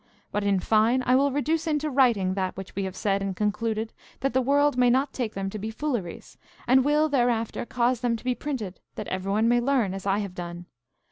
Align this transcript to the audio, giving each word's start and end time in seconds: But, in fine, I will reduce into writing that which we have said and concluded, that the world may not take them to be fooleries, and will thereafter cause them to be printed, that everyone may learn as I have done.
But, 0.31 0.43
in 0.43 0.59
fine, 0.59 1.03
I 1.05 1.15
will 1.15 1.29
reduce 1.31 1.67
into 1.67 1.87
writing 1.91 2.33
that 2.33 2.57
which 2.57 2.75
we 2.75 2.85
have 2.85 2.95
said 2.95 3.21
and 3.21 3.35
concluded, 3.35 3.93
that 4.21 4.33
the 4.33 4.41
world 4.41 4.75
may 4.75 4.89
not 4.89 5.13
take 5.13 5.35
them 5.35 5.47
to 5.51 5.59
be 5.59 5.69
fooleries, 5.69 6.39
and 6.65 6.83
will 6.83 7.07
thereafter 7.07 7.67
cause 7.67 8.01
them 8.01 8.15
to 8.15 8.23
be 8.23 8.33
printed, 8.33 8.79
that 8.95 9.09
everyone 9.09 9.47
may 9.47 9.59
learn 9.59 9.93
as 9.93 10.07
I 10.07 10.17
have 10.17 10.33
done. 10.33 10.65